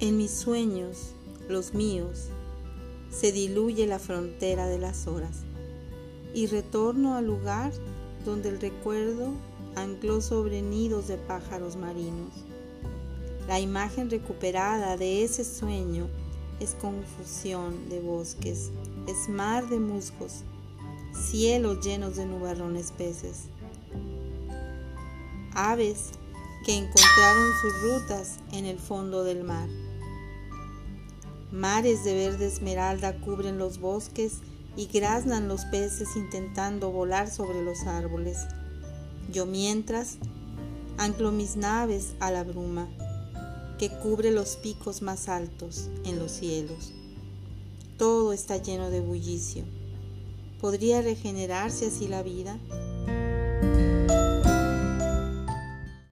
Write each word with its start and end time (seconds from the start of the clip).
En 0.00 0.16
mis 0.16 0.30
sueños, 0.30 1.10
los 1.48 1.74
míos, 1.74 2.28
se 3.10 3.32
diluye 3.32 3.84
la 3.88 3.98
frontera 3.98 4.68
de 4.68 4.78
las 4.78 5.08
horas 5.08 5.38
y 6.32 6.46
retorno 6.46 7.16
al 7.16 7.26
lugar 7.26 7.72
donde 8.24 8.50
el 8.50 8.60
recuerdo 8.60 9.32
ancló 9.74 10.20
sobre 10.20 10.62
nidos 10.62 11.08
de 11.08 11.16
pájaros 11.16 11.74
marinos. 11.74 12.32
La 13.48 13.58
imagen 13.58 14.08
recuperada 14.08 14.96
de 14.96 15.24
ese 15.24 15.44
sueño 15.44 16.06
es 16.60 16.76
confusión 16.76 17.88
de 17.88 17.98
bosques, 17.98 18.70
es 19.08 19.28
mar 19.28 19.68
de 19.68 19.80
musgos, 19.80 20.44
cielos 21.12 21.84
llenos 21.84 22.14
de 22.14 22.24
nubarrones 22.24 22.92
peces. 22.92 23.46
Aves 25.54 26.10
que 26.64 26.76
encontraron 26.76 27.52
sus 27.60 27.82
rutas 27.82 28.38
en 28.52 28.64
el 28.64 28.78
fondo 28.78 29.24
del 29.24 29.42
mar. 29.42 29.68
Mares 31.50 32.04
de 32.04 32.14
verde 32.14 32.46
esmeralda 32.46 33.18
cubren 33.20 33.58
los 33.58 33.78
bosques 33.78 34.38
y 34.76 34.86
graznan 34.86 35.48
los 35.48 35.64
peces 35.64 36.14
intentando 36.14 36.90
volar 36.92 37.30
sobre 37.30 37.62
los 37.62 37.86
árboles. 37.86 38.46
Yo 39.32 39.46
mientras 39.46 40.18
anclo 40.98 41.32
mis 41.32 41.56
naves 41.56 42.14
a 42.20 42.30
la 42.30 42.44
bruma 42.44 42.88
que 43.78 43.90
cubre 43.90 44.30
los 44.30 44.56
picos 44.56 45.02
más 45.02 45.28
altos 45.28 45.88
en 46.04 46.18
los 46.18 46.32
cielos. 46.32 46.92
Todo 47.96 48.32
está 48.32 48.56
lleno 48.58 48.90
de 48.90 49.00
bullicio. 49.00 49.64
¿Podría 50.60 51.00
regenerarse 51.00 51.86
así 51.86 52.08
la 52.08 52.22
vida? 52.22 52.58